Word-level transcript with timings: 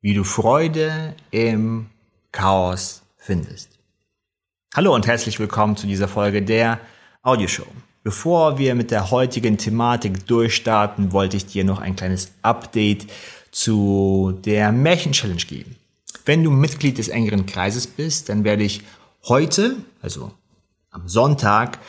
wie 0.00 0.14
du 0.14 0.22
Freude 0.22 1.14
im 1.32 1.86
Chaos 2.30 3.02
findest. 3.16 3.70
Hallo 4.74 4.94
und 4.94 5.08
herzlich 5.08 5.40
willkommen 5.40 5.76
zu 5.76 5.88
dieser 5.88 6.06
Folge 6.06 6.40
der 6.42 6.78
Audioshow. 7.22 7.66
Bevor 8.04 8.58
wir 8.58 8.76
mit 8.76 8.92
der 8.92 9.10
heutigen 9.10 9.58
Thematik 9.58 10.24
durchstarten, 10.26 11.12
wollte 11.12 11.36
ich 11.36 11.46
dir 11.46 11.64
noch 11.64 11.80
ein 11.80 11.96
kleines 11.96 12.30
Update 12.42 13.08
zu 13.50 14.38
der 14.44 14.70
Märchen-Challenge 14.70 15.42
geben. 15.42 15.74
Wenn 16.24 16.44
du 16.44 16.52
Mitglied 16.52 16.98
des 16.98 17.08
engeren 17.08 17.46
Kreises 17.46 17.88
bist, 17.88 18.28
dann 18.28 18.44
werde 18.44 18.62
ich 18.62 18.82
heute, 19.24 19.78
also 20.00 20.30
am 20.90 21.08
Sonntag, 21.08 21.80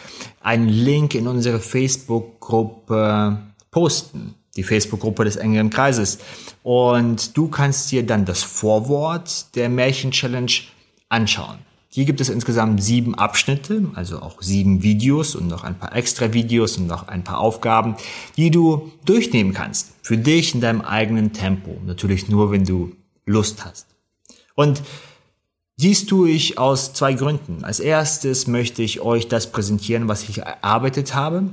einen 0.41 0.68
Link 0.68 1.14
in 1.14 1.28
unsere 1.28 1.60
Facebook-Gruppe 1.60 3.39
posten 3.70 4.34
die 4.60 4.64
Facebook-Gruppe 4.64 5.23
des 5.23 5.38
engeren 5.38 5.70
Kreises. 5.70 6.20
Und 6.64 7.38
du 7.38 7.48
kannst 7.48 7.92
dir 7.92 8.05
dann 8.05 8.25
das 8.25 8.44
Vorwort 8.44 9.56
der 9.56 9.70
Märchen-Challenge 9.70 10.52
anschauen. 11.07 11.60
Hier 11.92 12.06
gibt 12.06 12.21
es 12.21 12.29
insgesamt 12.29 12.83
sieben 12.83 13.16
Abschnitte, 13.16 13.89
also 13.96 14.21
auch 14.21 14.42
sieben 14.42 14.83
Videos 14.83 15.33
und 15.33 15.47
noch 15.47 15.64
ein 15.64 15.80
paar 15.80 15.96
extra 15.96 16.33
Videos 16.33 16.78
und 16.78 16.88
noch 16.88 17.07
ein 17.07 17.24
paar 17.24 17.39
Aufgaben, 17.39 17.96
die 18.38 18.52
du 18.52 18.92
durchnehmen 19.06 19.54
kannst. 19.54 19.93
Für 20.02 20.18
dich 20.18 20.54
in 20.54 20.61
deinem 20.61 20.82
eigenen 20.82 21.33
Tempo. 21.33 21.80
Natürlich 21.86 22.28
nur, 22.28 22.52
wenn 22.52 22.66
du 22.66 22.91
Lust 23.25 23.66
hast. 23.66 23.88
Und 24.55 24.83
dies 25.78 26.05
tue 26.05 26.30
ich 26.30 26.57
aus 26.57 26.94
zwei 26.94 27.14
Gründen. 27.14 27.64
Als 27.64 27.80
erstes 27.80 28.46
möchte 28.46 28.83
ich 28.83 29.00
euch 29.00 29.30
das 29.30 29.52
präsentieren, 29.52 30.10
was 30.10 30.28
ich 30.28 30.39
erarbeitet 30.39 31.16
habe. 31.16 31.46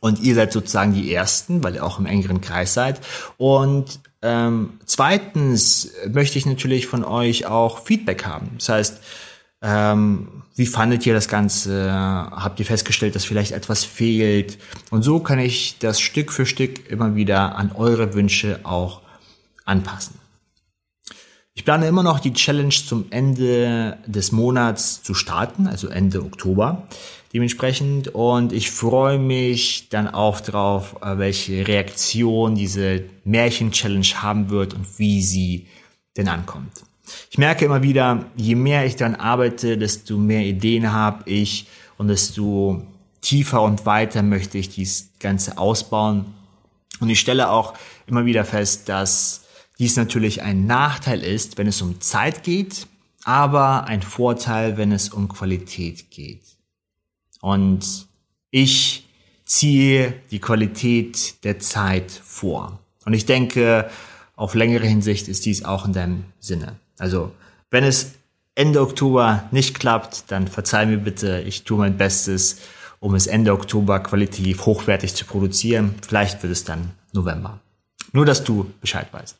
Und 0.00 0.20
ihr 0.20 0.34
seid 0.34 0.52
sozusagen 0.52 0.94
die 0.94 1.12
Ersten, 1.12 1.62
weil 1.64 1.76
ihr 1.76 1.84
auch 1.84 1.98
im 1.98 2.06
engeren 2.06 2.40
Kreis 2.40 2.74
seid. 2.74 3.00
Und 3.36 4.00
ähm, 4.22 4.80
zweitens 4.84 5.90
möchte 6.08 6.38
ich 6.38 6.46
natürlich 6.46 6.86
von 6.86 7.04
euch 7.04 7.46
auch 7.46 7.84
Feedback 7.84 8.24
haben. 8.24 8.50
Das 8.58 8.68
heißt, 8.68 9.00
ähm, 9.62 10.42
wie 10.54 10.66
fandet 10.66 11.04
ihr 11.06 11.12
das 11.12 11.28
Ganze? 11.28 11.92
Habt 11.92 12.58
ihr 12.60 12.66
festgestellt, 12.66 13.14
dass 13.14 13.24
vielleicht 13.24 13.52
etwas 13.52 13.84
fehlt? 13.84 14.58
Und 14.90 15.02
so 15.02 15.20
kann 15.20 15.38
ich 15.38 15.78
das 15.78 16.00
Stück 16.00 16.32
für 16.32 16.46
Stück 16.46 16.90
immer 16.90 17.14
wieder 17.14 17.56
an 17.56 17.72
eure 17.72 18.14
Wünsche 18.14 18.60
auch 18.62 19.02
anpassen. 19.66 20.18
Ich 21.52 21.64
plane 21.64 21.86
immer 21.86 22.02
noch 22.02 22.20
die 22.20 22.32
Challenge 22.32 22.70
zum 22.70 23.06
Ende 23.10 23.98
des 24.06 24.30
Monats 24.32 25.02
zu 25.02 25.14
starten, 25.14 25.66
also 25.66 25.88
Ende 25.88 26.22
Oktober 26.22 26.86
dementsprechend. 27.36 28.08
Und 28.08 28.54
ich 28.54 28.70
freue 28.70 29.18
mich 29.18 29.90
dann 29.90 30.08
auch 30.08 30.40
drauf, 30.40 30.96
äh, 31.02 31.18
welche 31.18 31.68
Reaktion 31.68 32.54
diese 32.54 33.04
Märchen-Challenge 33.24 34.06
haben 34.22 34.48
wird 34.48 34.72
und 34.72 34.98
wie 34.98 35.22
sie 35.22 35.66
denn 36.16 36.28
ankommt. 36.28 36.84
Ich 37.30 37.36
merke 37.36 37.66
immer 37.66 37.82
wieder, 37.82 38.24
je 38.36 38.54
mehr 38.54 38.86
ich 38.86 38.96
daran 38.96 39.16
arbeite, 39.16 39.76
desto 39.76 40.16
mehr 40.16 40.44
Ideen 40.46 40.92
habe 40.92 41.30
ich 41.30 41.68
und 41.98 42.08
desto 42.08 42.82
tiefer 43.20 43.60
und 43.60 43.84
weiter 43.84 44.22
möchte 44.22 44.56
ich 44.56 44.70
dies 44.70 45.10
Ganze 45.20 45.58
ausbauen. 45.58 46.24
Und 47.00 47.10
ich 47.10 47.20
stelle 47.20 47.50
auch 47.50 47.74
immer 48.06 48.24
wieder 48.24 48.46
fest, 48.46 48.88
dass 48.88 49.44
dies 49.78 49.96
natürlich 49.96 50.40
ein 50.40 50.66
Nachteil 50.66 51.22
ist, 51.22 51.58
wenn 51.58 51.66
es 51.66 51.82
um 51.82 52.00
Zeit 52.00 52.44
geht, 52.44 52.86
aber 53.24 53.84
ein 53.84 54.00
Vorteil, 54.00 54.78
wenn 54.78 54.90
es 54.90 55.10
um 55.10 55.28
Qualität 55.28 56.10
geht. 56.10 56.55
Und 57.40 58.06
ich 58.50 59.06
ziehe 59.44 60.14
die 60.30 60.40
Qualität 60.40 61.44
der 61.44 61.58
Zeit 61.58 62.10
vor. 62.10 62.78
Und 63.04 63.12
ich 63.12 63.26
denke, 63.26 63.88
auf 64.34 64.54
längere 64.54 64.86
Hinsicht 64.86 65.28
ist 65.28 65.46
dies 65.46 65.64
auch 65.64 65.86
in 65.86 65.92
deinem 65.92 66.24
Sinne. 66.40 66.76
Also, 66.98 67.32
wenn 67.70 67.84
es 67.84 68.14
Ende 68.54 68.80
Oktober 68.80 69.44
nicht 69.50 69.78
klappt, 69.78 70.30
dann 70.30 70.48
verzeih 70.48 70.86
mir 70.86 70.98
bitte, 70.98 71.42
ich 71.46 71.64
tue 71.64 71.78
mein 71.78 71.96
Bestes, 71.96 72.60
um 73.00 73.14
es 73.14 73.26
Ende 73.26 73.52
Oktober 73.52 74.00
qualitativ 74.00 74.66
hochwertig 74.66 75.14
zu 75.14 75.24
produzieren. 75.26 75.94
Vielleicht 76.06 76.42
wird 76.42 76.52
es 76.52 76.64
dann 76.64 76.92
November. 77.12 77.60
Nur, 78.12 78.24
dass 78.24 78.44
du 78.44 78.72
Bescheid 78.80 79.08
weißt. 79.12 79.36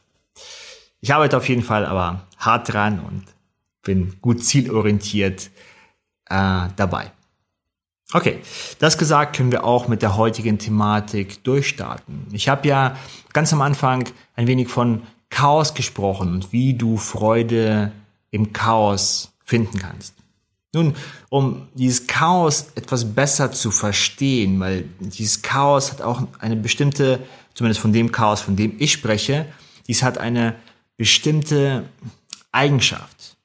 Ich 1.00 1.14
arbeite 1.14 1.36
auf 1.36 1.48
jeden 1.48 1.62
Fall 1.62 1.86
aber 1.86 2.26
hart 2.38 2.72
dran 2.72 3.00
und 3.00 3.24
bin 3.82 4.16
gut 4.20 4.44
zielorientiert 4.44 5.50
äh, 6.26 6.68
dabei. 6.76 7.10
Okay, 8.12 8.38
das 8.78 8.98
gesagt 8.98 9.36
können 9.36 9.50
wir 9.50 9.64
auch 9.64 9.88
mit 9.88 10.00
der 10.00 10.16
heutigen 10.16 10.58
Thematik 10.58 11.42
durchstarten. 11.42 12.28
Ich 12.32 12.48
habe 12.48 12.68
ja 12.68 12.96
ganz 13.32 13.52
am 13.52 13.60
Anfang 13.62 14.08
ein 14.36 14.46
wenig 14.46 14.68
von 14.68 15.02
Chaos 15.28 15.74
gesprochen 15.74 16.32
und 16.32 16.52
wie 16.52 16.74
du 16.74 16.98
Freude 16.98 17.90
im 18.30 18.52
Chaos 18.52 19.32
finden 19.44 19.78
kannst. 19.78 20.14
Nun, 20.72 20.94
um 21.30 21.68
dieses 21.74 22.06
Chaos 22.06 22.66
etwas 22.76 23.14
besser 23.14 23.50
zu 23.50 23.70
verstehen, 23.70 24.60
weil 24.60 24.84
dieses 25.00 25.42
Chaos 25.42 25.90
hat 25.90 26.00
auch 26.00 26.22
eine 26.38 26.54
bestimmte, 26.54 27.20
zumindest 27.54 27.80
von 27.80 27.92
dem 27.92 28.12
Chaos, 28.12 28.40
von 28.40 28.56
dem 28.56 28.76
ich 28.78 28.92
spreche, 28.92 29.46
dies 29.88 30.02
hat 30.02 30.18
eine 30.18 30.54
bestimmte 30.96 31.88
Eigenschaft. 32.52 33.36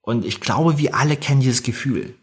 Und 0.00 0.24
ich 0.24 0.40
glaube, 0.40 0.78
wir 0.78 0.96
alle 0.96 1.16
kennen 1.16 1.40
dieses 1.40 1.62
Gefühl. 1.62 2.14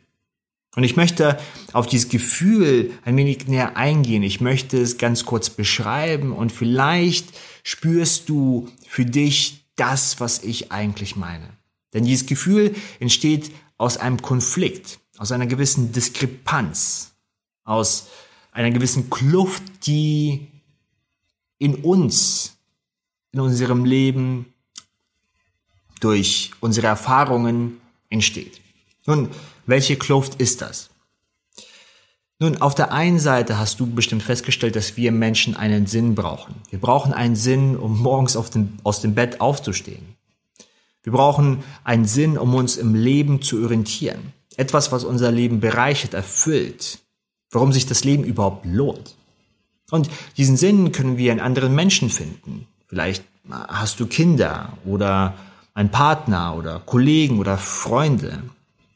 Und 0.79 0.85
ich 0.85 0.95
möchte 0.95 1.37
auf 1.73 1.87
dieses 1.87 2.07
Gefühl 2.07 2.93
ein 3.03 3.17
wenig 3.17 3.47
näher 3.47 3.75
eingehen. 3.75 4.23
Ich 4.23 4.39
möchte 4.39 4.77
es 4.77 4.97
ganz 4.97 5.25
kurz 5.25 5.49
beschreiben 5.49 6.31
und 6.31 6.53
vielleicht 6.53 7.37
spürst 7.63 8.29
du 8.29 8.69
für 8.87 9.03
dich 9.03 9.65
das, 9.75 10.21
was 10.21 10.41
ich 10.41 10.71
eigentlich 10.71 11.17
meine. 11.17 11.49
Denn 11.93 12.05
dieses 12.05 12.27
Gefühl 12.27 12.73
entsteht 13.01 13.51
aus 13.77 13.97
einem 13.97 14.21
Konflikt, 14.21 15.01
aus 15.17 15.33
einer 15.33 15.47
gewissen 15.47 15.91
Diskrepanz, 15.91 17.11
aus 17.65 18.07
einer 18.53 18.71
gewissen 18.71 19.09
Kluft, 19.09 19.85
die 19.85 20.47
in 21.57 21.75
uns, 21.75 22.55
in 23.33 23.41
unserem 23.41 23.83
Leben 23.83 24.45
durch 25.99 26.51
unsere 26.61 26.87
Erfahrungen 26.87 27.81
entsteht. 28.09 28.61
Nun, 29.09 29.29
welche 29.65 29.95
Kluft 29.95 30.35
ist 30.35 30.61
das? 30.61 30.91
Nun, 32.37 32.61
auf 32.61 32.75
der 32.75 32.93
einen 32.93 33.17
Seite 33.17 33.57
hast 33.57 33.79
du 33.79 33.87
bestimmt 33.87 34.21
festgestellt, 34.21 34.75
dass 34.75 34.97
wir 34.97 35.11
Menschen 35.11 35.55
einen 35.55 35.87
Sinn 35.87 36.13
brauchen. 36.13 36.53
Wir 36.69 36.79
brauchen 36.79 37.11
einen 37.11 37.35
Sinn, 37.35 37.75
um 37.75 37.99
morgens 37.99 38.37
dem, 38.51 38.77
aus 38.83 39.01
dem 39.01 39.15
Bett 39.15 39.41
aufzustehen. 39.41 40.15
Wir 41.01 41.11
brauchen 41.11 41.63
einen 41.83 42.05
Sinn, 42.05 42.37
um 42.37 42.53
uns 42.53 42.77
im 42.77 42.93
Leben 42.93 43.41
zu 43.41 43.63
orientieren. 43.63 44.31
Etwas, 44.57 44.91
was 44.91 45.03
unser 45.03 45.31
Leben 45.31 45.59
bereichert, 45.59 46.13
erfüllt. 46.13 46.99
Warum 47.49 47.73
sich 47.73 47.87
das 47.87 48.03
Leben 48.03 48.23
überhaupt 48.23 48.63
lohnt. 48.67 49.15
Und 49.89 50.07
diesen 50.37 50.55
Sinn 50.55 50.91
können 50.91 51.17
wir 51.17 51.31
in 51.31 51.39
anderen 51.39 51.73
Menschen 51.73 52.11
finden. 52.11 52.67
Vielleicht 52.85 53.23
hast 53.49 53.99
du 53.99 54.05
Kinder 54.05 54.77
oder 54.85 55.33
einen 55.73 55.89
Partner 55.89 56.55
oder 56.55 56.79
Kollegen 56.79 57.39
oder 57.39 57.57
Freunde. 57.57 58.43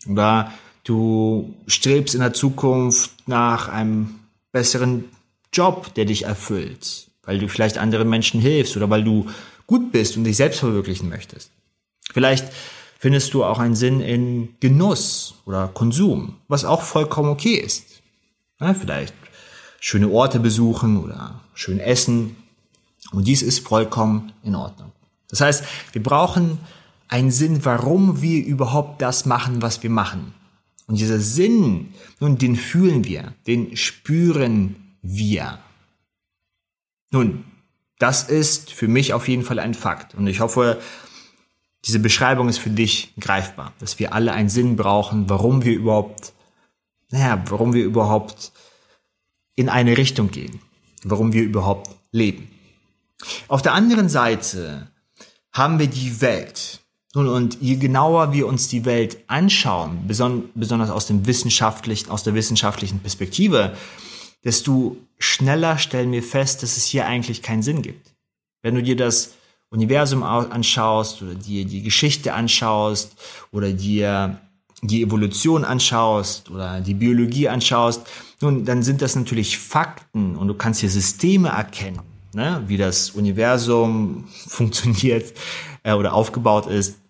Oder 0.07 0.51
du 0.83 1.53
strebst 1.67 2.15
in 2.15 2.21
der 2.21 2.33
Zukunft 2.33 3.11
nach 3.27 3.69
einem 3.69 4.19
besseren 4.51 5.05
Job, 5.51 5.93
der 5.93 6.05
dich 6.05 6.25
erfüllt, 6.25 7.09
weil 7.23 7.39
du 7.39 7.47
vielleicht 7.47 7.77
anderen 7.77 8.09
Menschen 8.09 8.39
hilfst 8.39 8.75
oder 8.75 8.89
weil 8.89 9.03
du 9.03 9.27
gut 9.67 9.91
bist 9.91 10.17
und 10.17 10.23
dich 10.23 10.37
selbst 10.37 10.59
verwirklichen 10.59 11.09
möchtest. 11.09 11.51
Vielleicht 12.11 12.47
findest 12.99 13.33
du 13.33 13.43
auch 13.43 13.59
einen 13.59 13.75
Sinn 13.75 14.01
in 14.01 14.55
Genuss 14.59 15.35
oder 15.45 15.67
Konsum, 15.67 16.37
was 16.47 16.65
auch 16.65 16.81
vollkommen 16.81 17.29
okay 17.29 17.55
ist. 17.55 18.01
Ja, 18.59 18.73
vielleicht 18.73 19.13
schöne 19.79 20.09
Orte 20.09 20.39
besuchen 20.39 21.03
oder 21.03 21.41
schön 21.53 21.79
essen. 21.79 22.37
Und 23.11 23.27
dies 23.27 23.41
ist 23.41 23.67
vollkommen 23.67 24.31
in 24.43 24.55
Ordnung. 24.55 24.91
Das 25.29 25.41
heißt, 25.41 25.65
wir 25.91 26.01
brauchen 26.01 26.59
einen 27.13 27.29
Sinn, 27.29 27.63
warum 27.63 28.23
wir 28.23 28.43
überhaupt 28.43 28.99
das 29.03 29.27
machen, 29.27 29.61
was 29.61 29.83
wir 29.83 29.91
machen. 29.91 30.33
Und 30.87 30.97
dieser 30.99 31.19
Sinn, 31.19 31.93
nun, 32.19 32.39
den 32.39 32.55
fühlen 32.55 33.05
wir, 33.05 33.35
den 33.45 33.77
spüren 33.77 34.95
wir. 35.03 35.59
Nun, 37.11 37.45
das 37.99 38.23
ist 38.23 38.71
für 38.71 38.87
mich 38.87 39.13
auf 39.13 39.27
jeden 39.27 39.43
Fall 39.43 39.59
ein 39.59 39.75
Fakt. 39.75 40.15
Und 40.15 40.25
ich 40.25 40.39
hoffe, 40.39 40.81
diese 41.85 41.99
Beschreibung 41.99 42.49
ist 42.49 42.57
für 42.57 42.71
dich 42.71 43.13
greifbar, 43.19 43.73
dass 43.77 43.99
wir 43.99 44.13
alle 44.13 44.33
einen 44.33 44.49
Sinn 44.49 44.75
brauchen, 44.75 45.29
warum 45.29 45.63
wir 45.63 45.75
überhaupt, 45.75 46.33
naja, 47.11 47.43
warum 47.47 47.73
wir 47.73 47.85
überhaupt 47.85 48.53
in 49.55 49.69
eine 49.69 49.97
Richtung 49.97 50.31
gehen, 50.31 50.59
warum 51.03 51.31
wir 51.31 51.43
überhaupt 51.43 51.95
leben. 52.11 52.49
Auf 53.47 53.61
der 53.61 53.73
anderen 53.73 54.09
Seite 54.09 54.87
haben 55.51 55.77
wir 55.77 55.87
die 55.87 56.19
Welt. 56.21 56.79
Nun, 57.15 57.27
und 57.27 57.61
je 57.61 57.75
genauer 57.75 58.33
wir 58.33 58.47
uns 58.47 58.69
die 58.69 58.85
Welt 58.85 59.17
anschauen, 59.27 60.07
beson 60.07 60.49
besonders 60.55 60.89
aus 60.89 61.05
dem 61.05 61.27
wissenschaftlichen, 61.27 62.09
aus 62.09 62.23
der 62.23 62.33
wissenschaftlichen 62.33 62.99
Perspektive, 62.99 63.75
desto 64.43 64.97
schneller 65.19 65.77
stellen 65.77 66.11
wir 66.11 66.23
fest, 66.23 66.63
dass 66.63 66.75
es 66.75 66.85
hier 66.85 67.05
eigentlich 67.05 67.43
keinen 67.43 67.61
Sinn 67.61 67.83
gibt. 67.83 68.13
Wenn 68.63 68.73
du 68.73 68.81
dir 68.81 68.95
das 68.95 69.35
Universum 69.69 70.23
anschaust 70.23 71.21
oder 71.21 71.35
dir 71.35 71.65
die 71.65 71.83
Geschichte 71.83 72.33
anschaust 72.33 73.15
oder 73.51 73.71
dir 73.71 74.39
die 74.81 75.03
Evolution 75.03 75.65
anschaust 75.65 76.49
oder 76.49 76.81
die 76.81 76.95
Biologie 76.95 77.47
anschaust, 77.47 78.07
nun, 78.41 78.65
dann 78.65 78.81
sind 78.81 79.03
das 79.03 79.15
natürlich 79.15 79.59
Fakten 79.59 80.35
und 80.35 80.47
du 80.47 80.55
kannst 80.55 80.81
hier 80.81 80.89
Systeme 80.89 81.49
erkennen, 81.49 82.01
ne, 82.33 82.63
wie 82.65 82.77
das 82.77 83.11
Universum 83.11 84.25
funktioniert 84.47 85.33
äh, 85.83 85.93
oder 85.93 86.13
aufgebaut 86.13 86.65
ist 86.65 87.02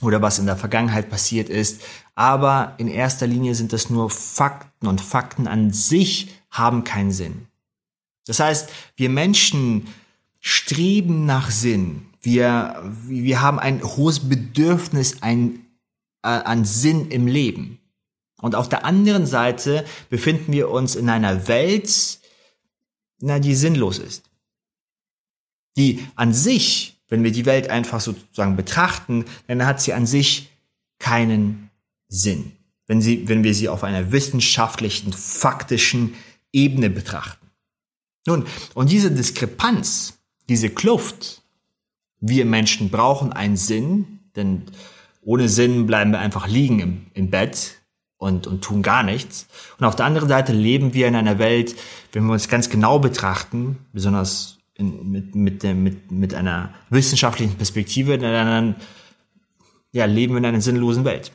oder 0.00 0.22
was 0.22 0.38
in 0.38 0.46
der 0.46 0.56
Vergangenheit 0.56 1.10
passiert 1.10 1.48
ist. 1.48 1.82
Aber 2.14 2.74
in 2.78 2.88
erster 2.88 3.26
Linie 3.26 3.54
sind 3.54 3.72
das 3.72 3.90
nur 3.90 4.10
Fakten 4.10 4.86
und 4.86 5.00
Fakten 5.00 5.46
an 5.46 5.72
sich 5.72 6.28
haben 6.50 6.84
keinen 6.84 7.12
Sinn. 7.12 7.46
Das 8.26 8.40
heißt, 8.40 8.70
wir 8.96 9.10
Menschen 9.10 9.88
streben 10.40 11.26
nach 11.26 11.50
Sinn. 11.50 12.06
Wir, 12.20 12.82
wir 13.06 13.40
haben 13.42 13.58
ein 13.58 13.82
hohes 13.82 14.28
Bedürfnis 14.28 15.22
ein, 15.22 15.66
äh, 16.22 16.28
an 16.28 16.64
Sinn 16.64 17.10
im 17.10 17.26
Leben. 17.26 17.80
Und 18.40 18.54
auf 18.54 18.68
der 18.68 18.84
anderen 18.84 19.26
Seite 19.26 19.84
befinden 20.10 20.52
wir 20.52 20.70
uns 20.70 20.96
in 20.96 21.08
einer 21.08 21.48
Welt, 21.48 22.18
na, 23.18 23.38
die 23.38 23.54
sinnlos 23.54 23.98
ist. 23.98 24.24
Die 25.76 26.06
an 26.14 26.32
sich, 26.32 26.93
wenn 27.08 27.24
wir 27.24 27.32
die 27.32 27.46
Welt 27.46 27.70
einfach 27.70 28.00
sozusagen 28.00 28.56
betrachten, 28.56 29.24
dann 29.46 29.66
hat 29.66 29.80
sie 29.80 29.92
an 29.92 30.06
sich 30.06 30.50
keinen 30.98 31.70
Sinn. 32.08 32.52
Wenn 32.86 33.00
sie, 33.00 33.28
wenn 33.28 33.44
wir 33.44 33.54
sie 33.54 33.68
auf 33.68 33.84
einer 33.84 34.12
wissenschaftlichen, 34.12 35.12
faktischen 35.12 36.14
Ebene 36.52 36.90
betrachten. 36.90 37.46
Nun, 38.26 38.46
und 38.74 38.90
diese 38.90 39.10
Diskrepanz, 39.10 40.18
diese 40.48 40.70
Kluft, 40.70 41.42
wir 42.20 42.44
Menschen 42.44 42.90
brauchen 42.90 43.32
einen 43.32 43.56
Sinn, 43.56 44.20
denn 44.36 44.62
ohne 45.22 45.48
Sinn 45.48 45.86
bleiben 45.86 46.12
wir 46.12 46.20
einfach 46.20 46.46
liegen 46.46 46.80
im, 46.80 47.06
im 47.14 47.30
Bett 47.30 47.80
und, 48.16 48.46
und 48.46 48.62
tun 48.62 48.82
gar 48.82 49.02
nichts. 49.02 49.46
Und 49.78 49.84
auf 49.84 49.96
der 49.96 50.06
anderen 50.06 50.28
Seite 50.28 50.52
leben 50.52 50.94
wir 50.94 51.08
in 51.08 51.16
einer 51.16 51.38
Welt, 51.38 51.74
wenn 52.12 52.24
wir 52.24 52.32
uns 52.32 52.48
ganz 52.48 52.70
genau 52.70 52.98
betrachten, 52.98 53.78
besonders 53.92 54.58
in, 54.74 55.10
mit, 55.10 55.34
mit, 55.34 55.62
mit, 55.62 56.10
mit 56.10 56.34
einer 56.34 56.74
wissenschaftlichen 56.90 57.56
Perspektive, 57.56 58.18
dann 58.18 58.76
ja, 59.92 60.06
leben 60.06 60.34
wir 60.34 60.38
in 60.38 60.46
einer 60.46 60.60
sinnlosen 60.60 61.04
Welt. 61.04 61.32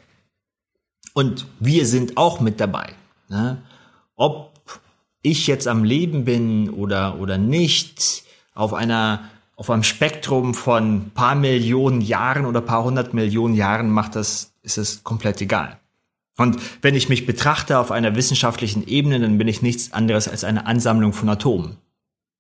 Und 1.13 1.47
wir 1.59 1.86
sind 1.86 2.18
auch 2.18 2.39
mit 2.39 2.59
dabei. 2.59 2.94
Ne? 3.30 3.62
Ob 4.15 4.53
ich 5.21 5.47
jetzt 5.47 5.68
am 5.68 5.83
Leben 5.83 6.25
bin 6.25 6.69
oder, 6.69 7.19
oder 7.19 7.38
nicht, 7.38 8.24
auf 8.53 8.74
einer 8.74 9.30
auf 9.59 9.69
einem 9.69 9.83
Spektrum 9.83 10.53
von 10.53 11.12
paar 11.13 11.35
Millionen 11.35 12.00
Jahren 12.00 12.45
oder 12.45 12.62
paar 12.62 12.85
hundert 12.85 13.13
Millionen 13.13 13.56
Jahren 13.56 13.89
macht 13.89 14.15
das, 14.15 14.53
ist 14.62 14.77
es 14.77 15.03
komplett 15.03 15.42
egal. 15.42 15.77
Und 16.38 16.57
wenn 16.81 16.95
ich 16.95 17.09
mich 17.09 17.25
betrachte 17.25 17.77
auf 17.77 17.92
einer 17.92 18.15
wissenschaftlichen 18.15 18.88
Ebene, 18.88 19.19
dann 19.19 19.38
bin 19.38 19.50
ich 19.50 19.62
nichts 19.62 19.92
anderes 19.92 20.30
als 20.30 20.45
eine 20.45 20.65
Ansammlung 20.65 21.12
von 21.12 21.27
Atomen, 21.27 21.75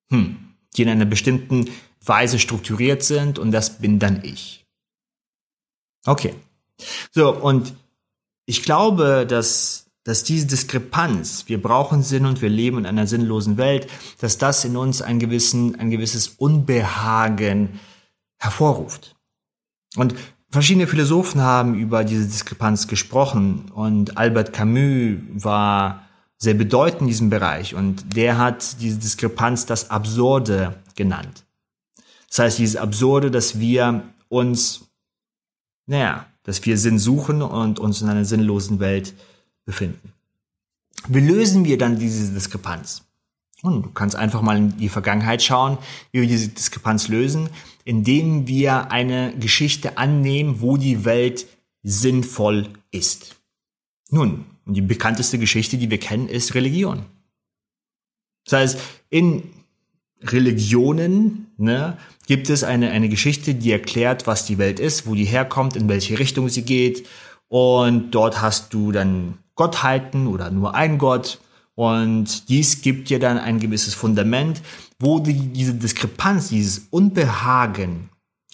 hm, 0.09 0.37
die 0.75 0.83
in 0.83 0.89
einer 0.89 1.05
bestimmten 1.05 1.69
Weise 2.03 2.39
strukturiert 2.39 3.03
sind 3.03 3.39
und 3.39 3.51
das 3.51 3.79
bin 3.79 3.99
dann 3.99 4.23
ich. 4.23 4.65
Okay. 6.05 6.35
So, 7.11 7.35
und 7.35 7.73
ich 8.45 8.63
glaube, 8.63 9.25
dass 9.27 9.89
dass 10.09 10.23
diese 10.23 10.47
Diskrepanz, 10.47 11.43
wir 11.47 11.61
brauchen 11.61 12.01
Sinn 12.01 12.25
und 12.25 12.41
wir 12.41 12.49
leben 12.49 12.79
in 12.79 12.85
einer 12.87 13.05
sinnlosen 13.05 13.57
Welt, 13.57 13.87
dass 14.19 14.39
das 14.39 14.65
in 14.65 14.75
uns 14.75 15.03
ein, 15.03 15.19
gewissen, 15.19 15.79
ein 15.79 15.91
gewisses 15.91 16.29
Unbehagen 16.29 17.79
hervorruft. 18.39 19.15
Und 19.95 20.15
verschiedene 20.49 20.87
Philosophen 20.87 21.41
haben 21.41 21.75
über 21.75 22.03
diese 22.03 22.25
Diskrepanz 22.25 22.87
gesprochen 22.87 23.69
und 23.71 24.17
Albert 24.17 24.51
Camus 24.51 25.19
war 25.33 26.08
sehr 26.39 26.53
bedeutend 26.53 27.01
in 27.01 27.07
diesem 27.07 27.29
Bereich 27.29 27.75
und 27.75 28.15
der 28.15 28.37
hat 28.37 28.81
diese 28.81 28.97
Diskrepanz 28.97 29.65
das 29.65 29.89
Absurde 29.89 30.81
genannt. 30.95 31.45
Das 32.29 32.39
heißt, 32.39 32.59
dieses 32.59 32.77
Absurde, 32.77 33.29
dass 33.29 33.59
wir 33.59 34.03
uns, 34.29 34.85
naja, 35.85 36.25
dass 36.43 36.65
wir 36.65 36.77
Sinn 36.77 36.97
suchen 36.97 37.41
und 37.41 37.79
uns 37.79 38.01
in 38.01 38.09
einer 38.09 38.25
sinnlosen 38.25 38.79
Welt 38.79 39.13
befinden. 39.65 40.13
Wie 41.07 41.19
lösen 41.19 41.65
wir 41.65 41.77
dann 41.77 41.99
diese 41.99 42.33
Diskrepanz? 42.33 43.03
Und 43.61 43.85
du 43.85 43.89
kannst 43.91 44.15
einfach 44.15 44.41
mal 44.41 44.57
in 44.57 44.77
die 44.77 44.89
Vergangenheit 44.89 45.43
schauen, 45.43 45.77
wie 46.11 46.21
wir 46.21 46.27
diese 46.27 46.47
Diskrepanz 46.47 47.09
lösen, 47.09 47.49
indem 47.83 48.47
wir 48.47 48.91
eine 48.91 49.33
Geschichte 49.37 49.97
annehmen, 49.97 50.61
wo 50.61 50.77
die 50.77 51.03
Welt 51.03 51.45
sinnvoll 51.83 52.69
ist. 52.91 53.35
Nun, 54.09 54.45
die 54.73 54.81
bekannteste 54.81 55.37
Geschichte, 55.39 55.77
die 55.77 55.89
wir 55.89 55.99
kennen, 55.99 56.27
ist 56.27 56.55
Religion. 56.55 57.05
Das 58.45 58.59
heißt, 58.59 58.79
in 59.09 59.43
Religionen 60.21 61.47
ne, 61.57 61.97
gibt 62.27 62.49
es 62.49 62.63
eine, 62.63 62.91
eine 62.91 63.09
Geschichte, 63.09 63.55
die 63.55 63.71
erklärt, 63.71 64.27
was 64.27 64.45
die 64.45 64.57
Welt 64.57 64.79
ist, 64.79 65.07
wo 65.07 65.15
die 65.15 65.25
herkommt, 65.25 65.75
in 65.75 65.87
welche 65.87 66.19
Richtung 66.19 66.49
sie 66.49 66.63
geht. 66.63 67.07
Und 67.47 68.11
dort 68.11 68.41
hast 68.41 68.73
du 68.73 68.91
dann 68.91 69.37
Gottheiten 69.55 70.27
oder 70.27 70.51
nur 70.51 70.75
ein 70.75 70.97
Gott. 70.97 71.39
Und 71.75 72.49
dies 72.49 72.81
gibt 72.81 73.09
dir 73.09 73.19
dann 73.19 73.37
ein 73.37 73.59
gewisses 73.59 73.93
Fundament, 73.93 74.61
wo 74.99 75.19
die, 75.19 75.33
diese 75.33 75.73
Diskrepanz, 75.73 76.49
dieses 76.49 76.87
Unbehagen 76.89 78.09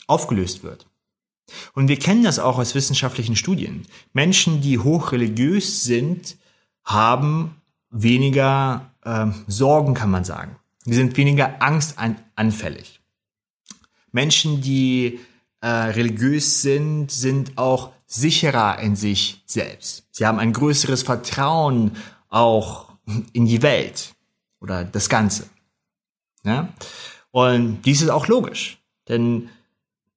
aufgelöst 0.07 0.63
wird. 0.63 0.85
Und 1.74 1.88
wir 1.88 2.00
kennen 2.00 2.24
das 2.24 2.39
auch 2.39 2.57
aus 2.57 2.75
wissenschaftlichen 2.75 3.36
Studien. 3.36 3.86
Menschen, 4.13 4.62
die 4.62 4.80
hochreligiös 4.80 5.83
sind, 5.83 6.38
haben 6.83 7.62
weniger 7.89 8.92
äh, 9.03 9.27
Sorgen, 9.47 9.94
kann 9.94 10.12
man 10.12 10.24
sagen. 10.24 10.57
Die 10.86 10.94
sind 10.94 11.18
weniger 11.18 11.62
angstanfällig. 11.62 13.01
Menschen, 14.12 14.62
die 14.62 15.19
äh, 15.62 15.68
religiös 15.68 16.62
sind, 16.62 17.12
sind 17.12 17.57
auch 17.57 17.91
sicherer 18.06 18.80
in 18.80 18.95
sich 18.95 19.44
selbst. 19.45 20.06
Sie 20.12 20.25
haben 20.25 20.39
ein 20.39 20.53
größeres 20.53 21.03
Vertrauen 21.03 21.98
auch 22.30 22.89
in 23.33 23.45
die 23.45 23.62
Welt 23.62 24.15
oder 24.62 24.83
das 24.83 25.09
Ganze. 25.09 25.50
Ja? 26.44 26.69
Und 27.31 27.81
dies 27.83 28.01
ist 28.01 28.09
auch 28.09 28.27
logisch, 28.27 28.77
denn 29.07 29.50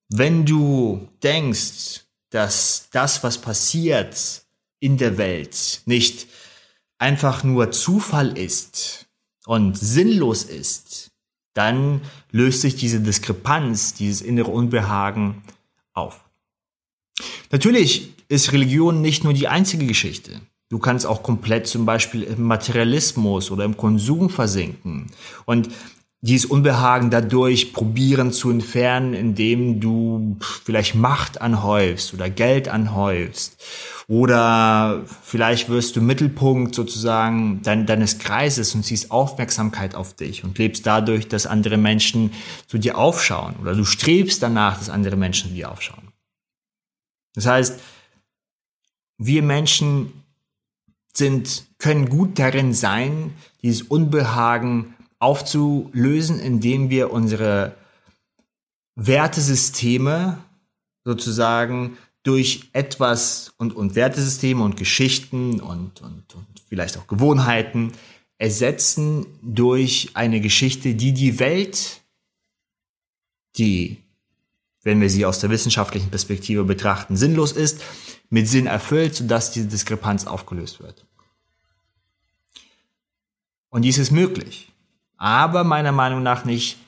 wenn 0.08 0.46
du 0.46 1.08
denkst, 1.22 2.04
dass 2.30 2.88
das, 2.92 3.22
was 3.22 3.38
passiert 3.40 4.42
in 4.80 4.96
der 4.96 5.18
Welt, 5.18 5.82
nicht 5.86 6.28
einfach 6.98 7.44
nur 7.44 7.70
Zufall 7.70 8.36
ist 8.36 9.06
und 9.46 9.78
sinnlos 9.78 10.44
ist, 10.44 11.10
dann 11.54 12.02
löst 12.30 12.60
sich 12.60 12.76
diese 12.76 13.00
Diskrepanz, 13.00 13.94
dieses 13.94 14.20
innere 14.20 14.50
Unbehagen 14.50 15.42
auf. 15.92 16.28
Natürlich 17.50 18.14
ist 18.28 18.52
Religion 18.52 19.00
nicht 19.00 19.24
nur 19.24 19.32
die 19.32 19.48
einzige 19.48 19.86
Geschichte. 19.86 20.40
Du 20.68 20.78
kannst 20.78 21.06
auch 21.06 21.22
komplett 21.22 21.66
zum 21.66 21.86
Beispiel 21.86 22.22
im 22.22 22.42
Materialismus 22.42 23.50
oder 23.50 23.64
im 23.64 23.76
Konsum 23.76 24.28
versinken 24.28 25.10
und 25.46 25.70
dieses 26.20 26.50
Unbehagen 26.50 27.10
dadurch 27.10 27.72
probieren 27.72 28.32
zu 28.32 28.50
entfernen, 28.50 29.14
indem 29.14 29.78
du 29.80 30.36
vielleicht 30.64 30.96
Macht 30.96 31.40
anhäufst 31.40 32.12
oder 32.12 32.28
Geld 32.28 32.68
anhäufst 32.68 33.56
oder 34.08 35.04
vielleicht 35.22 35.68
wirst 35.68 35.94
du 35.94 36.00
Mittelpunkt 36.00 36.74
sozusagen 36.74 37.62
dein, 37.62 37.86
deines 37.86 38.18
Kreises 38.18 38.74
und 38.74 38.82
ziehst 38.82 39.12
Aufmerksamkeit 39.12 39.94
auf 39.94 40.14
dich 40.14 40.42
und 40.42 40.58
lebst 40.58 40.86
dadurch, 40.86 41.28
dass 41.28 41.46
andere 41.46 41.76
Menschen 41.76 42.32
zu 42.66 42.78
dir 42.78 42.98
aufschauen 42.98 43.54
oder 43.60 43.74
du 43.74 43.84
strebst 43.84 44.42
danach, 44.42 44.76
dass 44.78 44.90
andere 44.90 45.16
Menschen 45.16 45.50
zu 45.50 45.54
dir 45.54 45.70
aufschauen. 45.70 46.08
Das 47.34 47.46
heißt, 47.46 47.78
wir 49.18 49.42
Menschen 49.42 50.24
sind, 51.14 51.66
können 51.78 52.08
gut 52.08 52.40
darin 52.40 52.74
sein, 52.74 53.34
dieses 53.62 53.82
Unbehagen 53.82 54.94
aufzulösen, 55.18 56.38
indem 56.38 56.90
wir 56.90 57.12
unsere 57.12 57.74
Wertesysteme 58.94 60.38
sozusagen 61.04 61.96
durch 62.22 62.68
etwas 62.72 63.52
und, 63.58 63.74
und 63.74 63.94
Wertesysteme 63.94 64.62
und 64.62 64.76
Geschichten 64.76 65.60
und, 65.60 66.02
und, 66.02 66.34
und 66.34 66.46
vielleicht 66.68 66.98
auch 66.98 67.06
Gewohnheiten 67.06 67.92
ersetzen 68.38 69.26
durch 69.42 70.10
eine 70.14 70.40
Geschichte, 70.40 70.94
die 70.94 71.12
die 71.12 71.38
Welt, 71.38 72.02
die 73.56 73.98
wenn 74.88 75.00
wir 75.00 75.10
sie 75.10 75.26
aus 75.26 75.40
der 75.40 75.50
wissenschaftlichen 75.50 76.08
Perspektive 76.08 76.64
betrachten, 76.64 77.16
sinnlos 77.16 77.52
ist, 77.52 77.82
mit 78.30 78.48
Sinn 78.48 78.66
erfüllt, 78.66 79.14
sodass 79.14 79.50
diese 79.50 79.66
Diskrepanz 79.66 80.26
aufgelöst 80.26 80.80
wird. 80.80 81.04
Und 83.70 83.82
dies 83.82 83.98
ist 83.98 84.12
möglich, 84.12 84.72
aber 85.18 85.64
meiner 85.64 85.92
Meinung 85.92 86.22
nach 86.22 86.44
nicht 86.44 86.78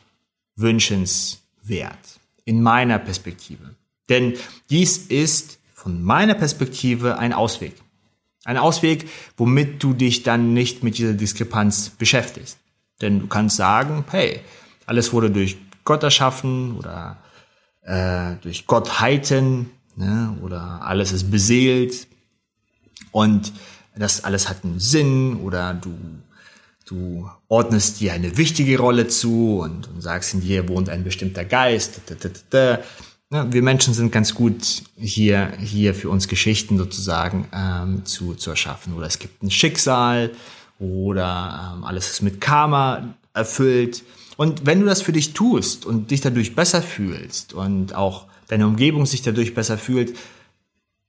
wünschenswert. 0.57 1.99
in 2.47 2.63
meiner 2.63 2.99
Perspektive. 2.99 3.77
Denn 4.09 4.35
dies 4.71 4.97
ist 4.97 5.59
von 5.73 6.03
meiner 6.03 6.35
Perspektive 6.35 7.19
ein 7.19 7.33
Ausweg. 7.33 7.75
Ein 8.45 8.57
Ausweg, 8.57 9.09
womit 9.37 9.83
du 9.83 9.93
dich 9.93 10.25
dann 10.25 10.53
nicht 10.53 10.83
mit 10.83 10.99
dieser 10.99 11.13
Diskrepanz 11.13 11.91
beschäftigst. 11.91 12.59
Denn 13.01 13.21
du 13.21 13.29
kannst 13.29 13.57
sagen, 13.57 14.05
hey, 14.11 14.41
alles 14.87 15.13
wurde 15.13 15.31
durch 15.31 15.59
Gott 15.85 16.03
erschaffen 16.03 16.77
oder 16.77 17.19
äh, 17.83 18.35
durch 18.43 18.67
Gottheiten 18.67 19.71
ne, 19.97 20.37
oder 20.43 20.83
alles 20.83 21.13
ist 21.13 21.31
beseelt 21.31 22.09
und 23.13 23.53
das 23.97 24.25
alles 24.25 24.49
hat 24.49 24.65
einen 24.65 24.81
Sinn 24.81 25.37
oder 25.37 25.75
du, 25.75 25.91
du 26.91 27.31
ordnest 27.49 28.01
dir 28.01 28.13
eine 28.13 28.37
wichtige 28.37 28.79
Rolle 28.79 29.07
zu 29.09 29.61
und, 29.61 29.89
und 29.89 30.01
sagst, 30.01 30.35
in 30.35 30.41
dir 30.41 30.69
wohnt 30.69 30.89
ein 30.89 31.05
bestimmter 31.05 31.45
Geist. 31.45 32.01
Ja, 33.33 33.53
wir 33.53 33.63
Menschen 33.63 33.95
sind 33.95 34.11
ganz 34.11 34.35
gut 34.35 34.83
hier, 34.97 35.53
hier 35.61 35.95
für 35.95 36.11
uns 36.11 36.27
Geschichten 36.27 36.79
sozusagen 36.79 37.47
ähm, 37.55 38.05
zu, 38.05 38.35
zu 38.35 38.51
erschaffen. 38.51 38.95
Oder 38.95 39.07
es 39.07 39.21
gibt 39.21 39.43
ein 39.45 39.53
Schicksal 39.53 40.33
oder 40.81 41.77
ähm, 41.77 41.85
alles 41.85 42.11
ist 42.11 42.23
mit 42.23 42.41
Karma 42.41 43.15
erfüllt. 43.33 44.03
Und 44.37 44.67
wenn 44.67 44.81
du 44.81 44.87
das 44.87 45.01
für 45.01 45.13
dich 45.13 45.33
tust 45.33 45.87
und 45.87 46.11
dich 46.11 46.23
dadurch 46.23 46.57
besser 46.57 46.83
fühlst 46.83 47.55
und 47.55 47.95
auch 47.95 48.27
deine 48.49 48.67
Umgebung 48.67 49.07
sich 49.07 49.23
dadurch 49.23 49.55
besser 49.55 49.79
fühlt, 49.79 50.17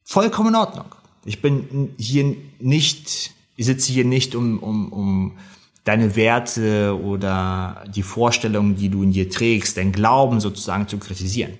vollkommen 0.04 0.50
in 0.50 0.56
Ordnung. 0.56 0.86
Ich 1.26 1.42
bin 1.42 1.96
hier 1.98 2.36
nicht, 2.60 3.32
ich 3.56 3.66
sitze 3.66 3.92
hier 3.92 4.06
nicht, 4.06 4.36
um, 4.36 4.60
um, 4.60 4.94
um 4.94 5.38
deine 5.84 6.16
Werte 6.16 7.00
oder 7.02 7.84
die 7.94 8.04
Vorstellungen, 8.04 8.76
die 8.76 8.90
du 8.90 9.04
in 9.04 9.12
dir 9.12 9.30
trägst, 9.30 9.78
dein 9.78 9.92
Glauben 9.92 10.40
sozusagen 10.40 10.88
zu 10.88 10.98
kritisieren. 10.98 11.58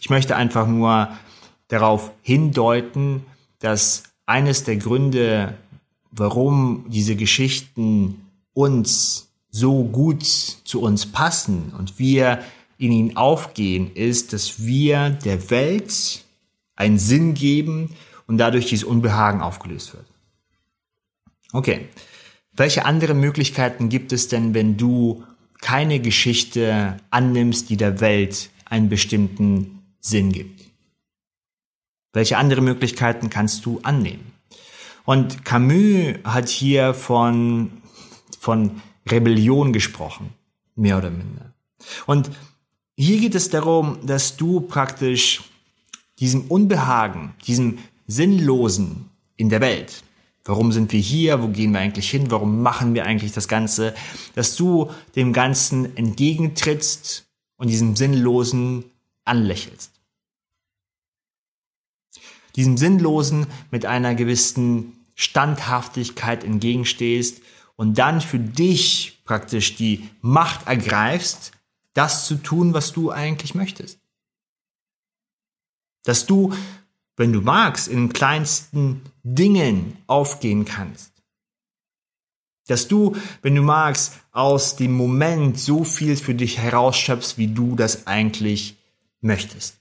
Ich 0.00 0.10
möchte 0.10 0.36
einfach 0.36 0.66
nur 0.66 1.08
darauf 1.66 2.12
hindeuten, 2.22 3.24
dass 3.58 4.04
eines 4.26 4.64
der 4.64 4.76
Gründe, 4.76 5.54
warum 6.10 6.84
diese 6.88 7.16
Geschichten 7.16 8.26
uns 8.54 9.28
so 9.50 9.84
gut 9.84 10.24
zu 10.24 10.80
uns 10.80 11.06
passen 11.06 11.72
und 11.76 11.98
wir 11.98 12.42
in 12.76 12.92
ihnen 12.92 13.16
aufgehen, 13.16 13.90
ist, 13.94 14.32
dass 14.32 14.64
wir 14.64 15.10
der 15.10 15.50
Welt 15.50 16.24
einen 16.76 16.98
Sinn 16.98 17.34
geben 17.34 17.94
und 18.26 18.38
dadurch 18.38 18.66
dieses 18.66 18.84
Unbehagen 18.84 19.40
aufgelöst 19.40 19.94
wird. 19.94 20.06
Okay. 21.52 21.88
Welche 22.58 22.84
andere 22.84 23.14
Möglichkeiten 23.14 23.88
gibt 23.88 24.12
es 24.12 24.26
denn, 24.26 24.52
wenn 24.52 24.76
du 24.76 25.22
keine 25.60 26.00
Geschichte 26.00 26.96
annimmst, 27.10 27.70
die 27.70 27.76
der 27.76 28.00
Welt 28.00 28.50
einen 28.64 28.88
bestimmten 28.88 29.82
Sinn 30.00 30.32
gibt. 30.32 30.64
Welche 32.12 32.36
andere 32.36 32.60
Möglichkeiten 32.60 33.30
kannst 33.30 33.64
du 33.64 33.78
annehmen? 33.84 34.32
Und 35.04 35.44
Camus 35.44 36.16
hat 36.24 36.48
hier 36.48 36.94
von, 36.94 37.70
von 38.40 38.82
Rebellion 39.08 39.72
gesprochen, 39.72 40.34
mehr 40.74 40.98
oder 40.98 41.10
minder. 41.10 41.54
Und 42.06 42.30
hier 42.96 43.20
geht 43.20 43.36
es 43.36 43.50
darum, 43.50 44.04
dass 44.04 44.36
du 44.36 44.60
praktisch 44.60 45.42
diesem 46.18 46.42
Unbehagen, 46.42 47.34
diesem 47.46 47.78
Sinnlosen 48.08 49.10
in 49.36 49.48
der 49.48 49.60
Welt, 49.60 50.02
warum 50.48 50.72
sind 50.72 50.92
wir 50.92 51.00
hier, 51.00 51.42
wo 51.42 51.48
gehen 51.48 51.72
wir 51.72 51.80
eigentlich 51.80 52.10
hin, 52.10 52.30
warum 52.30 52.62
machen 52.62 52.94
wir 52.94 53.04
eigentlich 53.04 53.32
das 53.32 53.48
Ganze, 53.48 53.94
dass 54.34 54.56
du 54.56 54.90
dem 55.14 55.34
Ganzen 55.34 55.94
entgegentrittst 55.96 57.26
und 57.56 57.68
diesem 57.68 57.96
Sinnlosen 57.96 58.84
anlächelst. 59.26 59.92
Diesem 62.56 62.78
Sinnlosen 62.78 63.46
mit 63.70 63.84
einer 63.84 64.14
gewissen 64.14 65.04
Standhaftigkeit 65.14 66.44
entgegenstehst 66.44 67.42
und 67.76 67.98
dann 67.98 68.22
für 68.22 68.38
dich 68.38 69.20
praktisch 69.24 69.76
die 69.76 70.08
Macht 70.22 70.66
ergreifst, 70.66 71.52
das 71.92 72.26
zu 72.26 72.36
tun, 72.36 72.72
was 72.72 72.92
du 72.92 73.10
eigentlich 73.10 73.54
möchtest. 73.54 74.00
Dass 76.04 76.24
du, 76.24 76.54
wenn 77.18 77.32
du 77.32 77.40
magst, 77.40 77.88
in 77.88 78.12
kleinsten 78.12 79.02
Dingen 79.22 79.98
aufgehen 80.06 80.64
kannst. 80.64 81.12
Dass 82.68 82.86
du, 82.86 83.16
wenn 83.42 83.54
du 83.54 83.62
magst, 83.62 84.14
aus 84.30 84.76
dem 84.76 84.92
Moment 84.92 85.58
so 85.58 85.84
viel 85.84 86.16
für 86.16 86.34
dich 86.34 86.58
herausschöpfst, 86.58 87.36
wie 87.36 87.48
du 87.48 87.74
das 87.76 88.06
eigentlich 88.06 88.76
möchtest. 89.20 89.78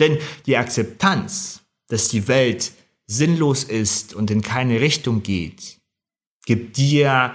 Denn 0.00 0.18
die 0.46 0.56
Akzeptanz, 0.56 1.60
dass 1.88 2.08
die 2.08 2.26
Welt 2.26 2.72
sinnlos 3.06 3.64
ist 3.64 4.14
und 4.14 4.30
in 4.30 4.42
keine 4.42 4.80
Richtung 4.80 5.22
geht, 5.22 5.80
gibt 6.44 6.76
dir 6.76 7.34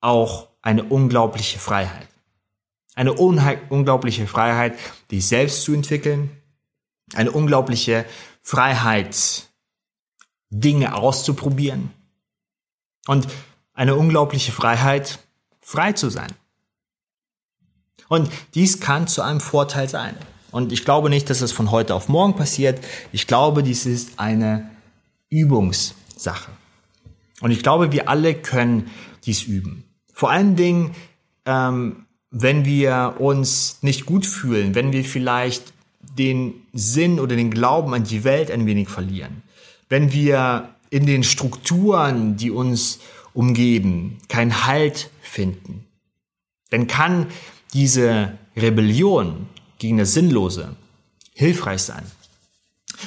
auch 0.00 0.48
eine 0.62 0.84
unglaubliche 0.84 1.58
Freiheit. 1.58 2.08
Eine 2.94 3.14
unglaubliche 3.14 4.26
Freiheit, 4.26 4.78
dich 5.10 5.26
selbst 5.26 5.62
zu 5.62 5.74
entwickeln, 5.74 6.30
eine 7.14 7.30
unglaubliche 7.30 8.04
Freiheit, 8.42 9.46
Dinge 10.50 10.94
auszuprobieren 10.94 11.90
und 13.06 13.26
eine 13.72 13.96
unglaubliche 13.96 14.52
Freiheit, 14.52 15.18
frei 15.60 15.92
zu 15.92 16.10
sein. 16.10 16.32
Und 18.08 18.30
dies 18.54 18.80
kann 18.80 19.08
zu 19.08 19.22
einem 19.22 19.40
Vorteil 19.40 19.88
sein. 19.88 20.14
Und 20.52 20.72
ich 20.72 20.84
glaube 20.84 21.10
nicht, 21.10 21.28
dass 21.28 21.40
es 21.40 21.52
von 21.52 21.70
heute 21.70 21.94
auf 21.94 22.08
morgen 22.08 22.36
passiert. 22.36 22.80
Ich 23.12 23.26
glaube, 23.26 23.62
dies 23.62 23.84
ist 23.84 24.18
eine 24.18 24.70
Übungssache. 25.28 26.50
Und 27.40 27.50
ich 27.50 27.62
glaube, 27.62 27.92
wir 27.92 28.08
alle 28.08 28.34
können 28.34 28.90
dies 29.24 29.42
üben. 29.42 29.84
Vor 30.12 30.30
allen 30.30 30.56
Dingen, 30.56 30.94
ähm, 31.44 32.06
wenn 32.30 32.64
wir 32.64 33.16
uns 33.18 33.78
nicht 33.82 34.06
gut 34.06 34.24
fühlen, 34.24 34.74
wenn 34.74 34.92
wir 34.92 35.04
vielleicht 35.04 35.74
den 36.18 36.66
Sinn 36.72 37.20
oder 37.20 37.36
den 37.36 37.50
Glauben 37.50 37.94
an 37.94 38.04
die 38.04 38.24
Welt 38.24 38.50
ein 38.50 38.66
wenig 38.66 38.88
verlieren, 38.88 39.42
wenn 39.88 40.12
wir 40.12 40.74
in 40.90 41.06
den 41.06 41.22
Strukturen, 41.22 42.36
die 42.36 42.50
uns 42.50 43.00
umgeben, 43.34 44.18
keinen 44.28 44.66
Halt 44.66 45.10
finden, 45.20 45.84
dann 46.70 46.86
kann 46.86 47.26
diese 47.72 48.38
Rebellion 48.56 49.46
gegen 49.78 49.98
das 49.98 50.14
Sinnlose 50.14 50.76
hilfreich 51.34 51.82
sein. 51.82 52.04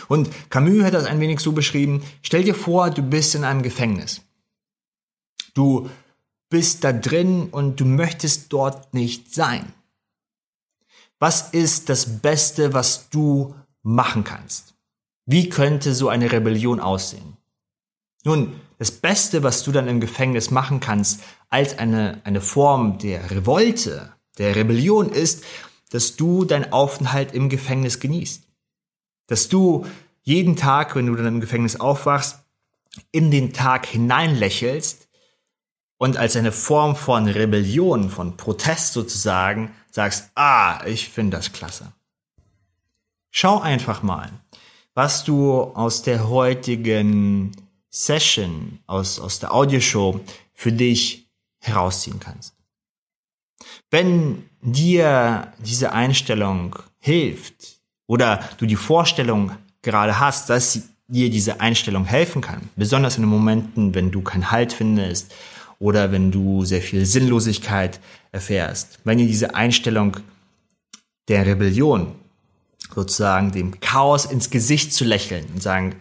Und 0.08 0.30
Camus 0.50 0.84
hat 0.84 0.94
das 0.94 1.06
ein 1.06 1.20
wenig 1.20 1.40
so 1.40 1.52
beschrieben, 1.52 2.04
stell 2.22 2.44
dir 2.44 2.54
vor, 2.54 2.92
du 2.92 3.02
bist 3.02 3.34
in 3.34 3.44
einem 3.44 3.64
Gefängnis. 3.64 4.22
Du 5.56 5.90
bist 6.50 6.84
da 6.84 6.94
drin 6.94 7.48
und 7.50 7.80
du 7.80 7.86
möchtest 7.86 8.54
dort 8.54 8.94
nicht 8.94 9.34
sein. 9.34 9.74
Was 11.20 11.50
ist 11.52 11.90
das 11.90 12.20
Beste, 12.20 12.74
was 12.74 13.10
du 13.10 13.54
machen 13.84 14.24
kannst? 14.24 14.74
Wie 15.26 15.50
könnte 15.50 15.94
so 15.94 16.08
eine 16.08 16.32
Rebellion 16.32 16.80
aussehen? 16.80 17.38
Nun, 18.24 18.60
das 18.78 18.92
Beste, 18.92 19.44
was 19.44 19.64
du 19.64 19.74
dann 19.74 19.90
im 19.90 20.00
Gefängnis 20.00 20.50
machen 20.50 20.80
kannst, 20.80 21.22
als 21.50 21.78
eine, 21.78 22.22
eine 22.24 22.40
Form 22.40 22.98
der 23.00 23.30
Revolte, 23.32 24.14
der 24.38 24.56
Rebellion 24.56 25.10
ist, 25.10 25.44
dass 25.90 26.16
du 26.16 26.46
deinen 26.46 26.72
Aufenthalt 26.72 27.34
im 27.34 27.50
Gefängnis 27.50 28.00
genießt. 28.00 28.44
Dass 29.28 29.50
du 29.50 29.86
jeden 30.24 30.56
Tag, 30.56 30.96
wenn 30.96 31.08
du 31.08 31.16
dann 31.16 31.26
im 31.28 31.42
Gefängnis 31.42 31.80
aufwachst, 31.80 32.40
in 33.12 33.30
den 33.30 33.52
Tag 33.52 33.86
hineinlächelst 33.86 35.09
und 36.00 36.18
als 36.18 36.36
eine 36.36 36.52
Form 36.52 36.96
von 36.96 37.28
Rebellion, 37.28 38.10
von 38.10 38.38
Protest 38.38 38.94
sozusagen, 38.94 39.76
sagst, 39.92 40.32
ah, 40.34 40.82
ich 40.86 41.10
finde 41.10 41.38
das 41.38 41.52
klasse. 41.52 41.92
Schau 43.32 43.60
einfach 43.60 44.02
mal, 44.02 44.32
was 44.96 45.24
du 45.26 45.62
aus 45.62 46.02
der 46.02 46.30
heutigen 46.30 47.52
Session, 47.90 48.80
aus, 48.88 49.20
aus 49.20 49.40
der 49.40 49.54
Audioshow 49.54 50.22
für 50.54 50.72
dich 50.72 51.30
herausziehen 51.60 52.20
kannst. 52.20 52.56
Wenn 53.92 54.50
dir 54.62 55.52
diese 55.60 55.92
Einstellung 55.92 56.78
hilft 56.98 57.82
oder 58.08 58.40
du 58.58 58.66
die 58.66 58.78
Vorstellung 58.78 59.52
gerade 59.82 60.20
hast, 60.20 60.50
dass 60.50 60.84
dir 61.08 61.30
diese 61.30 61.60
Einstellung 61.60 62.06
helfen 62.06 62.42
kann, 62.42 62.70
besonders 62.78 63.18
in 63.18 63.24
den 63.24 63.30
Momenten, 63.30 63.94
wenn 63.96 64.12
du 64.12 64.22
keinen 64.22 64.50
Halt 64.50 64.72
findest 64.72 65.34
oder 65.80 66.12
wenn 66.12 66.32
du 66.32 66.66
sehr 66.66 66.82
viel 66.82 67.06
Sinnlosigkeit 67.06 68.00
erfährst, 68.32 69.00
wenn 69.04 69.18
dir 69.18 69.28
diese 69.28 69.56
Einstellung 69.56 70.18
der 71.28 71.46
Rebellion 71.46 72.14
sozusagen 72.94 73.52
dem 73.52 73.80
Chaos 73.80 74.26
ins 74.26 74.50
Gesicht 74.50 74.94
zu 74.94 75.06
lächeln 75.06 75.46
und 75.54 75.62
sagen, 75.62 75.96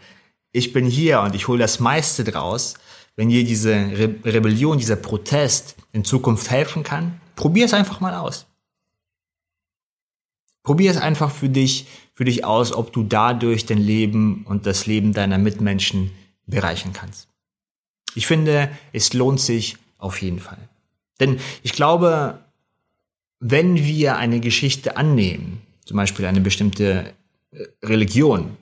ich 0.52 0.72
bin 0.72 0.86
hier 0.86 1.20
und 1.20 1.34
ich 1.34 1.48
hole 1.48 1.58
das 1.58 1.80
meiste 1.80 2.24
draus, 2.24 2.74
wenn 3.16 3.28
dir 3.28 3.44
diese 3.44 3.72
Re 3.72 4.14
Rebellion, 4.24 4.78
dieser 4.78 4.96
Protest 4.96 5.76
in 5.92 6.04
Zukunft 6.04 6.50
helfen 6.50 6.82
kann, 6.82 7.20
Probier 7.38 7.66
es 7.66 7.72
einfach 7.72 8.00
mal 8.00 8.14
aus. 8.14 8.46
Probier 10.64 10.90
es 10.90 10.96
einfach 10.96 11.30
für 11.30 11.48
dich, 11.48 11.86
für 12.12 12.24
dich 12.24 12.44
aus, 12.44 12.72
ob 12.72 12.92
du 12.92 13.04
dadurch 13.04 13.64
dein 13.64 13.78
Leben 13.78 14.44
und 14.44 14.66
das 14.66 14.86
Leben 14.86 15.12
deiner 15.12 15.38
Mitmenschen 15.38 16.10
bereichern 16.46 16.92
kannst. 16.92 17.28
Ich 18.14 18.26
finde, 18.26 18.70
es 18.92 19.12
lohnt 19.12 19.40
sich 19.40 19.76
auf 19.98 20.20
jeden 20.22 20.40
Fall. 20.40 20.58
Denn 21.20 21.38
ich 21.62 21.72
glaube, 21.72 22.38
wenn 23.40 23.76
wir 23.76 24.16
eine 24.16 24.40
Geschichte 24.40 24.96
annehmen, 24.96 25.62
zum 25.84 25.96
Beispiel 25.96 26.26
eine 26.26 26.40
bestimmte 26.40 27.12
äh, 27.52 27.64
Religion, 27.84 28.56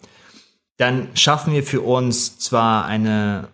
dann 0.76 1.08
schaffen 1.14 1.54
wir 1.54 1.62
für 1.62 1.80
uns 1.80 2.38
zwar 2.38 2.84
eine, 2.84 3.48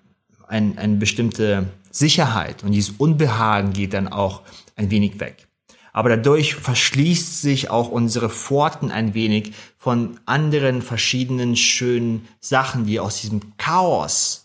ein, 0.48 0.76
eine 0.78 0.96
bestimmte 0.96 1.66
Sicherheit 1.90 2.64
und 2.64 2.72
dieses 2.72 2.94
Unbehagen 2.98 3.72
geht 3.72 3.94
dann 3.94 4.08
auch 4.08 4.42
ein 4.76 4.90
wenig 4.90 5.20
weg. 5.20 5.46
Aber 5.92 6.08
dadurch 6.08 6.54
verschließt 6.54 7.42
sich 7.42 7.70
auch 7.70 7.90
unsere 7.90 8.30
Pforten 8.30 8.90
ein 8.90 9.14
wenig 9.14 9.52
von 9.76 10.18
anderen 10.24 10.80
verschiedenen 10.80 11.54
schönen 11.54 12.26
Sachen, 12.40 12.86
die 12.86 12.98
aus 12.98 13.20
diesem 13.20 13.56
Chaos 13.58 14.41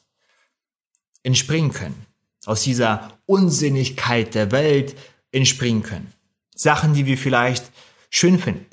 entspringen 1.27 1.73
können. 1.73 2.05
Aus 2.45 2.63
dieser 2.63 3.19
Unsinnigkeit 3.25 4.33
der 4.33 4.51
Welt 4.53 4.95
entspringen 5.31 5.83
können. 5.83 6.13
Sachen, 6.55 6.93
die 6.93 7.05
wir 7.05 7.17
vielleicht 7.17 7.69
schön 8.09 8.39
finden. 8.39 8.65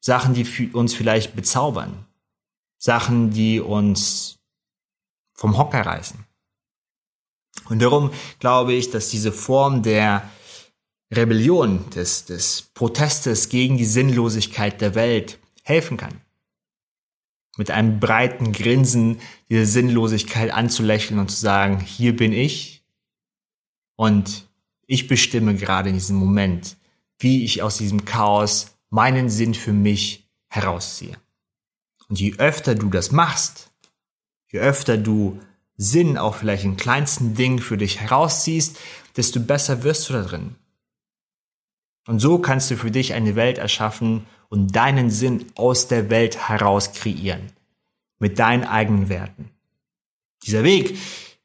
Sachen, 0.00 0.34
die 0.34 0.70
uns 0.72 0.92
vielleicht 0.92 1.36
bezaubern. 1.36 2.04
Sachen, 2.78 3.30
die 3.30 3.60
uns 3.60 4.38
vom 5.34 5.56
Hocker 5.56 5.82
reißen. 5.82 6.26
Und 7.68 7.80
darum 7.80 8.10
glaube 8.40 8.72
ich, 8.72 8.90
dass 8.90 9.10
diese 9.10 9.30
Form 9.30 9.84
der 9.84 10.28
Rebellion, 11.12 11.88
des, 11.90 12.24
des 12.24 12.62
Protestes 12.74 13.48
gegen 13.48 13.76
die 13.76 13.84
Sinnlosigkeit 13.84 14.80
der 14.80 14.96
Welt 14.96 15.38
helfen 15.62 15.96
kann. 15.96 16.20
Mit 17.56 17.70
einem 17.70 18.00
breiten 18.00 18.52
Grinsen 18.52 19.20
diese 19.48 19.66
Sinnlosigkeit 19.66 20.52
anzulächeln 20.52 21.18
und 21.18 21.30
zu 21.30 21.40
sagen, 21.40 21.80
hier 21.80 22.16
bin 22.16 22.32
ich 22.32 22.84
und 23.96 24.48
ich 24.86 25.08
bestimme 25.08 25.54
gerade 25.54 25.90
in 25.90 25.94
diesem 25.94 26.16
Moment, 26.16 26.76
wie 27.18 27.44
ich 27.44 27.62
aus 27.62 27.76
diesem 27.76 28.04
Chaos 28.04 28.76
meinen 28.88 29.28
Sinn 29.28 29.54
für 29.54 29.72
mich 29.72 30.28
herausziehe. 30.48 31.16
Und 32.08 32.18
je 32.18 32.34
öfter 32.38 32.74
du 32.74 32.88
das 32.88 33.12
machst, 33.12 33.70
je 34.50 34.58
öfter 34.58 34.96
du 34.96 35.38
Sinn 35.76 36.18
auch 36.18 36.36
vielleicht 36.36 36.64
in 36.64 36.76
kleinsten 36.76 37.34
Dingen 37.34 37.58
für 37.58 37.76
dich 37.76 38.00
herausziehst, 38.00 38.78
desto 39.16 39.40
besser 39.40 39.82
wirst 39.82 40.08
du 40.08 40.12
da 40.14 40.22
drin. 40.22 40.56
Und 42.06 42.18
so 42.18 42.38
kannst 42.38 42.70
du 42.70 42.76
für 42.76 42.90
dich 42.90 43.14
eine 43.14 43.36
Welt 43.36 43.58
erschaffen 43.58 44.26
und 44.48 44.74
deinen 44.74 45.10
Sinn 45.10 45.46
aus 45.54 45.88
der 45.88 46.10
Welt 46.10 46.48
heraus 46.48 46.92
kreieren. 46.92 47.52
Mit 48.18 48.38
deinen 48.38 48.64
eigenen 48.64 49.08
Werten. 49.08 49.50
Dieser 50.42 50.64
Weg 50.64 50.98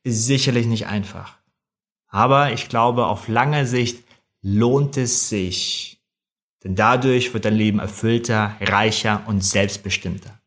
ist 0.03 0.25
sicherlich 0.25 0.65
nicht 0.65 0.87
einfach. 0.87 1.37
Aber 2.07 2.51
ich 2.53 2.69
glaube, 2.69 3.07
auf 3.07 3.27
lange 3.27 3.65
Sicht 3.65 4.03
lohnt 4.41 4.97
es 4.97 5.29
sich. 5.29 5.99
Denn 6.63 6.75
dadurch 6.75 7.33
wird 7.33 7.45
dein 7.45 7.55
Leben 7.55 7.79
erfüllter, 7.79 8.55
reicher 8.59 9.23
und 9.27 9.43
selbstbestimmter. 9.43 10.39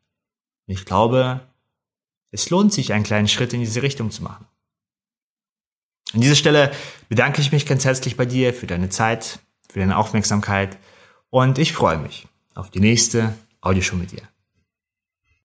Und 0.66 0.74
ich 0.74 0.84
glaube, 0.84 1.40
es 2.30 2.50
lohnt 2.50 2.72
sich, 2.72 2.92
einen 2.92 3.04
kleinen 3.04 3.28
Schritt 3.28 3.52
in 3.52 3.60
diese 3.60 3.82
Richtung 3.82 4.10
zu 4.10 4.22
machen. 4.22 4.46
An 6.12 6.20
dieser 6.20 6.34
Stelle 6.34 6.72
bedanke 7.08 7.40
ich 7.40 7.52
mich 7.52 7.66
ganz 7.66 7.84
herzlich 7.84 8.16
bei 8.16 8.26
dir 8.26 8.54
für 8.54 8.66
deine 8.66 8.88
Zeit, 8.88 9.40
für 9.70 9.80
deine 9.80 9.96
Aufmerksamkeit 9.96 10.78
und 11.30 11.58
ich 11.58 11.72
freue 11.72 11.98
mich 11.98 12.26
auf 12.54 12.70
die 12.70 12.80
nächste 12.80 13.34
Audioshow 13.60 13.96
mit 13.96 14.12
dir. 14.12 14.22